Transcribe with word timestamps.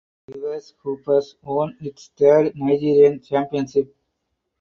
Rivers 0.33 0.73
Hoopers 0.81 1.35
won 1.43 1.77
its 1.79 2.07
third 2.17 2.53
Nigerian 2.55 3.21
championship. 3.21 3.95